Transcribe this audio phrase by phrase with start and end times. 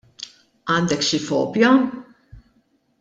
[0.75, 1.69] Għandek xi fobja?